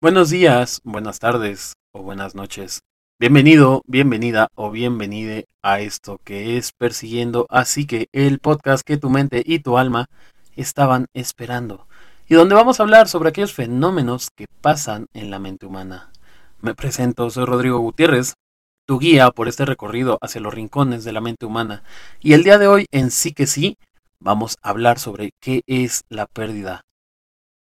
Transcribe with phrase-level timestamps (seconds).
[0.00, 2.82] Buenos días, buenas tardes o buenas noches.
[3.18, 9.10] Bienvenido, bienvenida o bienvenide a esto que es Persiguiendo Así que el podcast que tu
[9.10, 10.06] mente y tu alma
[10.54, 11.88] estaban esperando
[12.28, 16.12] y donde vamos a hablar sobre aquellos fenómenos que pasan en la mente humana.
[16.60, 18.34] Me presento, soy Rodrigo Gutiérrez,
[18.86, 21.82] tu guía por este recorrido hacia los rincones de la mente humana
[22.20, 23.76] y el día de hoy en sí que sí
[24.20, 26.82] vamos a hablar sobre qué es la pérdida.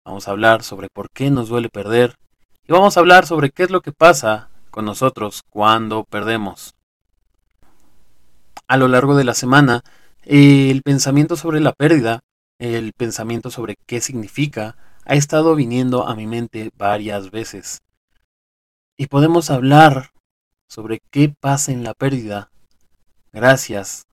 [0.05, 2.16] Vamos a hablar sobre por qué nos duele perder
[2.69, 6.74] y vamos a hablar sobre qué es lo que pasa con nosotros cuando perdemos.
[8.69, 9.82] A lo largo de la semana,
[10.23, 12.20] el pensamiento sobre la pérdida,
[12.59, 17.80] el pensamiento sobre qué significa, ha estado viniendo a mi mente varias veces.
[18.98, 20.10] Y podemos hablar
[20.68, 22.51] sobre qué pasa en la pérdida
[23.32, 24.07] gracias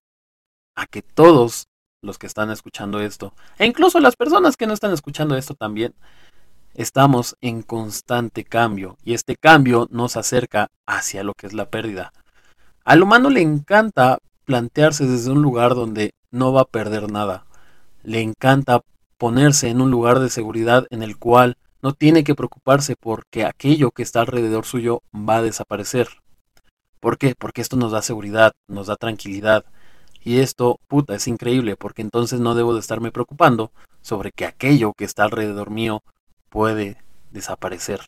[0.73, 1.67] a que todos
[2.01, 5.93] los que están escuchando esto, e incluso las personas que no están escuchando esto también,
[6.73, 12.13] estamos en constante cambio y este cambio nos acerca hacia lo que es la pérdida.
[12.83, 17.45] Al humano le encanta plantearse desde un lugar donde no va a perder nada.
[18.03, 18.81] Le encanta
[19.17, 23.91] ponerse en un lugar de seguridad en el cual no tiene que preocuparse porque aquello
[23.91, 26.07] que está alrededor suyo va a desaparecer.
[26.99, 27.35] ¿Por qué?
[27.37, 29.65] Porque esto nos da seguridad, nos da tranquilidad,
[30.23, 34.93] y esto, puta, es increíble porque entonces no debo de estarme preocupando sobre que aquello
[34.93, 36.03] que está alrededor mío
[36.49, 36.97] puede
[37.31, 38.01] desaparecer.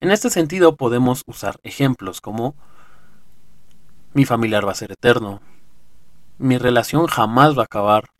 [0.00, 2.54] En este sentido podemos usar ejemplos como
[4.14, 5.40] mi familiar va a ser eterno,
[6.38, 8.10] mi relación jamás va a acabar,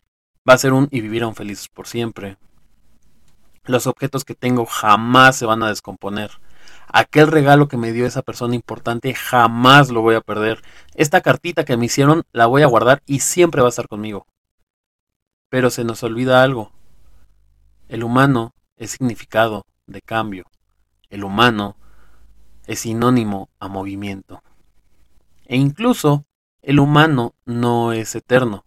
[0.49, 2.37] va a ser un y vivirán felices por siempre.
[3.65, 6.31] Los objetos que tengo jamás se van a descomponer
[6.93, 10.63] aquel regalo que me dio esa persona importante jamás lo voy a perder.
[10.95, 14.27] Esta cartita que me hicieron la voy a guardar y siempre va a estar conmigo.
[15.49, 16.73] Pero se nos olvida algo.
[17.89, 20.45] El humano es significado de cambio.
[21.09, 21.77] El humano
[22.67, 24.43] es sinónimo a movimiento.
[25.47, 26.25] E incluso
[26.63, 28.65] el humano no es eterno.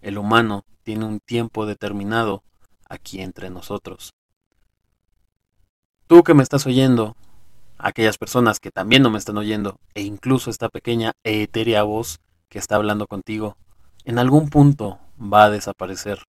[0.00, 2.44] El humano tiene un tiempo determinado
[2.88, 4.14] aquí entre nosotros.
[6.06, 7.16] Tú que me estás oyendo,
[7.82, 12.20] aquellas personas que también no me están oyendo, e incluso esta pequeña e etérea voz
[12.48, 13.56] que está hablando contigo,
[14.04, 16.24] en algún punto va a desaparecer.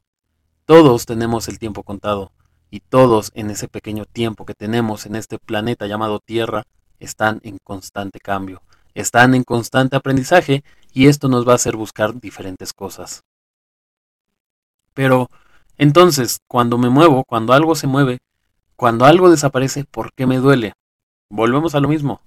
[0.65, 2.31] Todos tenemos el tiempo contado,
[2.69, 6.63] y todos en ese pequeño tiempo que tenemos en este planeta llamado Tierra,
[6.99, 8.61] están en constante cambio,
[8.93, 10.63] están en constante aprendizaje,
[10.93, 13.23] y esto nos va a hacer buscar diferentes cosas.
[14.93, 15.29] Pero,
[15.77, 18.19] entonces, cuando me muevo, cuando algo se mueve,
[18.75, 20.73] cuando algo desaparece, ¿por qué me duele?
[21.31, 22.21] Volvemos a lo mismo.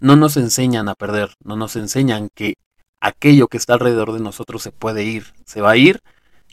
[0.00, 2.54] No nos enseñan a perder, no nos enseñan que
[3.00, 6.02] aquello que está alrededor de nosotros se puede ir, se va a ir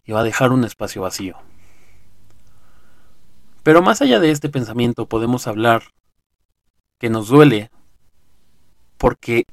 [0.03, 1.37] y va a dejar un espacio vacío.
[3.63, 5.83] Pero más allá de este pensamiento podemos hablar
[6.99, 7.71] que nos duele
[8.97, 9.45] porque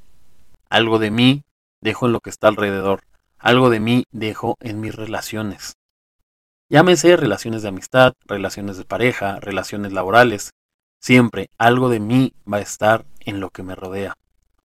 [0.68, 1.44] algo de mí
[1.80, 3.02] dejo en lo que está alrededor,
[3.38, 5.76] algo de mí dejo en mis relaciones.
[6.68, 10.52] Llámese relaciones de amistad, relaciones de pareja, relaciones laborales,
[11.02, 14.14] Siempre algo de mí va a estar en lo que me rodea.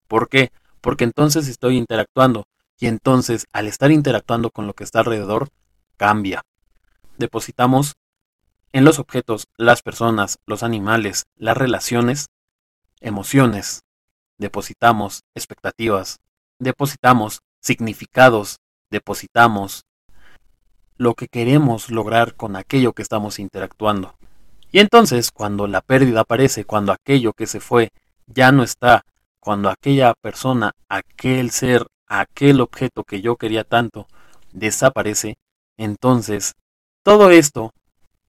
[0.07, 0.51] ¿Por qué?
[0.81, 2.47] Porque entonces estoy interactuando
[2.79, 5.49] y entonces al estar interactuando con lo que está alrededor,
[5.95, 6.41] cambia.
[7.19, 7.93] Depositamos
[8.71, 12.29] en los objetos, las personas, los animales, las relaciones,
[12.99, 13.83] emociones.
[14.39, 16.19] Depositamos expectativas,
[16.57, 18.57] depositamos significados,
[18.89, 19.85] depositamos
[20.97, 24.15] lo que queremos lograr con aquello que estamos interactuando.
[24.73, 27.91] Y entonces, cuando la pérdida aparece, cuando aquello que se fue
[28.25, 29.05] ya no está,
[29.39, 34.07] cuando aquella persona, aquel ser, aquel objeto que yo quería tanto
[34.51, 35.37] desaparece,
[35.77, 36.55] entonces
[37.03, 37.71] todo esto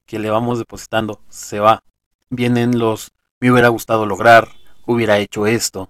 [0.05, 1.82] que le vamos depositando se va.
[2.28, 4.49] Vienen los me hubiera gustado lograr,
[4.84, 5.88] hubiera hecho esto.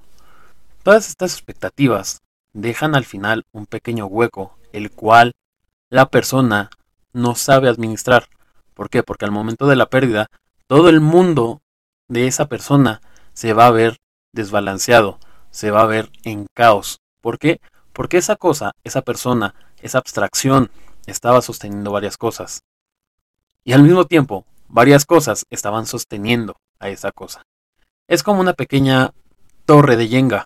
[0.85, 2.23] Todas estas expectativas
[2.53, 5.33] dejan al final un pequeño hueco, el cual
[5.91, 6.71] la persona
[7.13, 8.29] no sabe administrar.
[8.73, 9.03] ¿Por qué?
[9.03, 10.31] Porque al momento de la pérdida
[10.67, 11.63] todo el mundo
[12.09, 13.01] de esa persona
[13.33, 13.99] se va a ver
[14.33, 15.19] desbalanceado,
[15.51, 17.01] se va a ver en caos.
[17.21, 17.61] ¿Por qué?
[17.93, 20.71] Porque esa cosa, esa persona, esa abstracción
[21.07, 22.63] estaba sosteniendo varias cosas.
[23.63, 27.43] Y al mismo tiempo, varias cosas estaban sosteniendo a esa cosa.
[28.09, 29.13] Es como una pequeña
[29.65, 30.45] torre de yenga.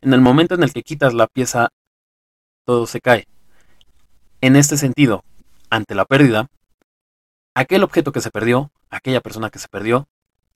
[0.00, 1.68] En el momento en el que quitas la pieza,
[2.64, 3.26] todo se cae.
[4.40, 5.22] En este sentido,
[5.68, 6.48] ante la pérdida,
[7.54, 10.08] aquel objeto que se perdió, aquella persona que se perdió,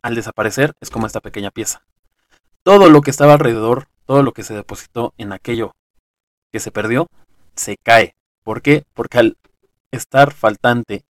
[0.03, 1.83] al desaparecer es como esta pequeña pieza.
[2.63, 5.75] Todo lo que estaba alrededor, todo lo que se depositó en aquello
[6.53, 7.09] que se perdió,
[7.57, 8.15] se cae.
[8.43, 8.85] ¿Por qué?
[8.95, 9.39] Porque al
[9.91, 11.05] estar faltante,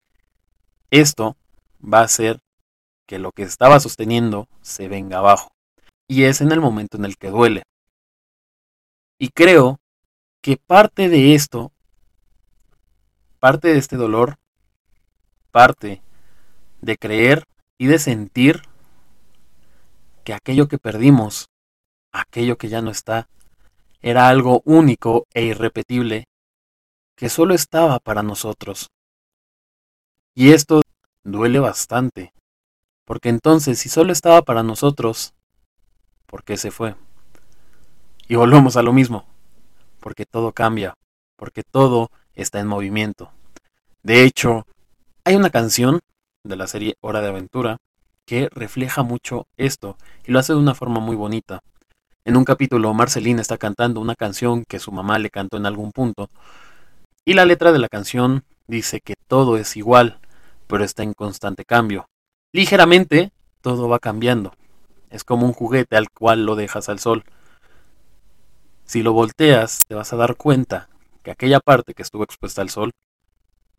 [0.92, 1.36] esto
[1.82, 2.40] va a ser
[3.08, 5.52] que lo que estaba sosteniendo se venga abajo.
[6.08, 7.64] Y es en el momento en el que duele.
[9.18, 9.80] Y creo
[10.42, 11.72] que parte de esto,
[13.40, 14.38] parte de este dolor,
[15.54, 16.02] parte
[16.82, 17.46] de creer
[17.78, 18.64] y de sentir
[20.24, 21.48] que aquello que perdimos,
[22.12, 23.30] aquello que ya no está,
[24.02, 26.26] era algo único e irrepetible
[27.16, 28.90] que solo estaba para nosotros.
[30.34, 30.82] Y esto
[31.24, 32.34] duele bastante,
[33.06, 35.34] porque entonces si solo estaba para nosotros,
[36.26, 36.96] ¿por qué se fue?
[38.28, 39.28] Y volvemos a lo mismo,
[40.00, 40.96] porque todo cambia,
[41.36, 43.32] porque todo está en movimiento.
[44.02, 44.66] De hecho,
[45.26, 46.02] hay una canción
[46.44, 47.78] de la serie Hora de Aventura
[48.26, 51.62] que refleja mucho esto y lo hace de una forma muy bonita.
[52.26, 55.92] En un capítulo, Marceline está cantando una canción que su mamá le cantó en algún
[55.92, 56.30] punto,
[57.26, 60.20] y la letra de la canción dice que todo es igual,
[60.68, 62.06] pero está en constante cambio.
[62.54, 63.32] Ligeramente,
[63.62, 64.54] todo va cambiando.
[65.10, 67.24] Es como un juguete al cual lo dejas al sol.
[68.86, 70.90] Si lo volteas, te vas a dar cuenta
[71.24, 72.92] que aquella parte que estuvo expuesta al sol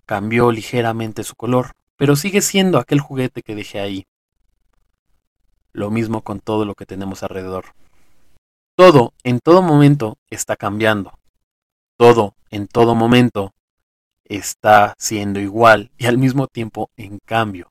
[0.06, 4.06] cambió ligeramente su color, pero sigue siendo aquel juguete que dejé ahí.
[5.72, 7.74] Lo mismo con todo lo que tenemos alrededor.
[8.76, 11.18] Todo, en todo momento, está cambiando
[11.96, 13.54] todo en todo momento
[14.24, 17.70] está siendo igual y al mismo tiempo en cambio.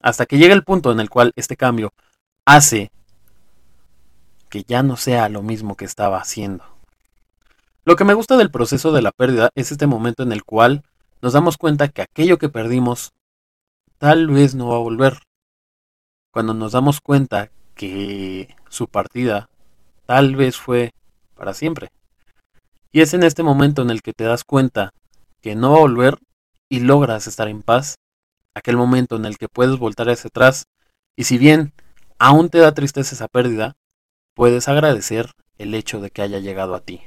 [0.00, 1.92] Hasta que llega el punto en el cual este cambio
[2.44, 2.90] hace
[4.48, 6.64] que ya no sea lo mismo que estaba haciendo.
[7.84, 10.82] Lo que me gusta del proceso de la pérdida es este momento en el cual
[11.22, 13.12] nos damos cuenta que aquello que perdimos
[13.98, 15.18] tal vez no va a volver.
[16.32, 19.50] Cuando nos damos cuenta que su partida
[20.06, 20.92] tal vez fue
[21.34, 21.90] para siempre.
[22.92, 24.92] Y es en este momento en el que te das cuenta
[25.40, 26.18] que no va a volver
[26.68, 27.96] y logras estar en paz.
[28.54, 30.64] Aquel momento en el que puedes voltar hacia atrás
[31.16, 31.72] y si bien
[32.18, 33.76] aún te da tristeza esa pérdida,
[34.34, 37.02] puedes agradecer el hecho de que haya llegado a ti.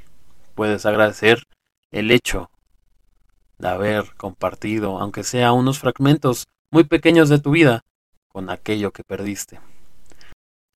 [0.54, 1.42] Puedes agradecer
[1.90, 2.50] el hecho
[3.58, 7.82] de haber compartido, aunque sea unos fragmentos muy pequeños de tu vida,
[8.28, 9.60] con aquello que perdiste.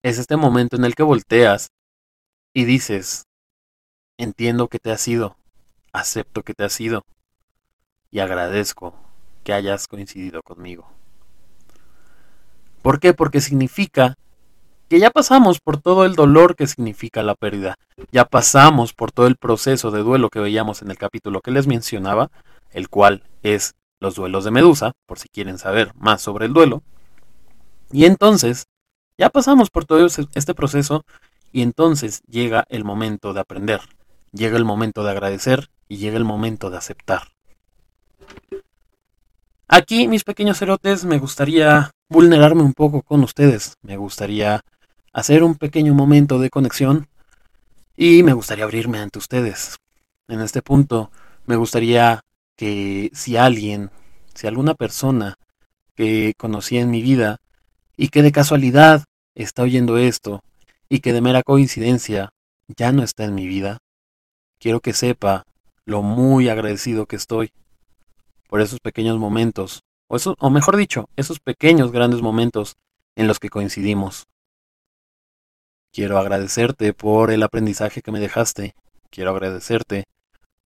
[0.02, 1.69] Es este momento en el que volteas
[2.54, 3.25] y dices,
[4.20, 5.36] Entiendo que te has ido,
[5.92, 7.04] acepto que te has ido
[8.10, 8.96] y agradezco
[9.44, 10.90] que hayas coincidido conmigo.
[12.82, 13.14] ¿Por qué?
[13.14, 14.16] Porque significa
[14.88, 17.76] que ya pasamos por todo el dolor que significa la pérdida,
[18.10, 21.69] ya pasamos por todo el proceso de duelo que veíamos en el capítulo que les
[21.69, 22.28] mencionaba,
[22.73, 26.82] el cual es los duelos de Medusa, por si quieren saber más sobre el duelo.
[27.91, 28.67] Y entonces,
[29.17, 31.05] ya pasamos por todo este proceso
[31.53, 33.81] y entonces llega el momento de aprender,
[34.32, 37.29] llega el momento de agradecer y llega el momento de aceptar.
[39.67, 43.76] Aquí, mis pequeños cerotes, me gustaría vulnerarme un poco con ustedes.
[43.82, 44.65] Me gustaría
[45.12, 47.09] hacer un pequeño momento de conexión
[47.97, 49.76] y me gustaría abrirme ante ustedes.
[50.26, 51.11] En este punto,
[51.44, 52.23] me gustaría
[52.58, 53.90] que si alguien,
[54.34, 55.38] si alguna persona
[55.94, 57.40] que conocí en mi vida
[57.96, 59.05] y que de casualidad
[59.37, 60.43] está oyendo esto
[60.88, 62.32] y que de mera coincidencia
[62.66, 63.78] ya no está en mi vida,
[64.58, 65.44] quiero que sepa
[65.84, 67.52] lo muy agradecido que estoy
[68.49, 72.77] por esos pequeños momentos, o, eso, o mejor dicho, esos pequeños grandes momentos
[73.15, 74.27] en los que coincidimos.
[75.93, 78.74] Quiero agradecerte por el aprendizaje que me dejaste,
[79.10, 80.06] quiero agradecerte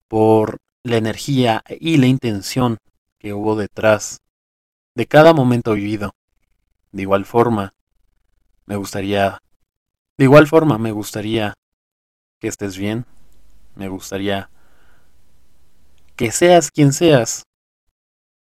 [0.07, 2.77] por la energía y la intención
[3.19, 4.21] que hubo detrás
[4.95, 6.11] de cada momento vivido.
[6.91, 7.73] De igual forma,
[8.65, 9.39] me gustaría,
[10.17, 11.53] de igual forma me gustaría
[12.39, 13.05] que estés bien,
[13.75, 14.49] me gustaría
[16.15, 17.43] que seas quien seas.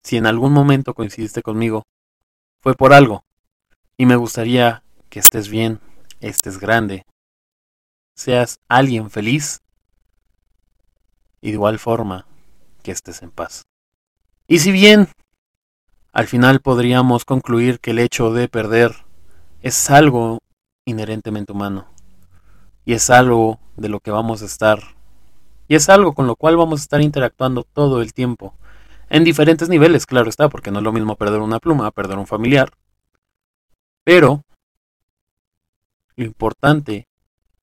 [0.05, 1.85] Si en algún momento coincidiste conmigo,
[2.61, 3.25] fue por algo.
[3.97, 5.81] Y me gustaría que estés bien,
[6.21, 7.05] estés grande,
[8.15, 9.61] seas alguien feliz
[11.43, 12.27] y de igual forma
[12.83, 13.67] que estés en paz.
[14.49, 15.09] Y si bien
[16.13, 19.05] al final podríamos concluir que el hecho de perder
[19.61, 20.39] es algo
[20.87, 21.87] inherentemente humano
[22.85, 24.81] y es algo de lo que vamos a estar
[25.69, 28.55] y es algo con lo cual vamos a estar interactuando todo el tiempo.
[29.09, 32.27] En diferentes niveles, claro está, porque no es lo mismo perder una pluma perder un
[32.27, 32.71] familiar.
[34.05, 34.45] Pero
[36.17, 37.09] lo importante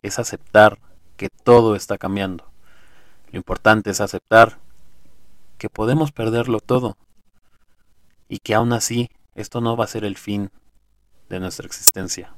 [0.02, 0.80] es aceptar
[1.18, 2.50] que todo está cambiando.
[3.32, 4.60] Lo importante es aceptar
[5.58, 6.98] que podemos perderlo todo
[8.28, 10.52] y que aún así esto no va a ser el fin
[11.30, 12.34] de nuestra existencia.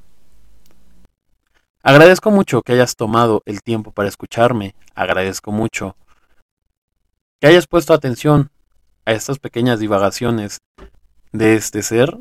[1.84, 4.76] Agradezco mucho que hayas tomado el tiempo para escucharme.
[4.94, 5.96] Agradezco mucho
[7.40, 8.52] que hayas puesto atención
[9.06, 10.60] a estas pequeñas divagaciones
[11.32, 12.20] de este ser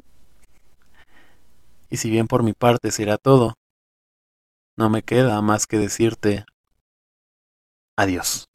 [1.91, 3.55] Y si bien por mi parte será todo,
[4.77, 6.47] no me queda más que decirte
[7.97, 8.50] adiós.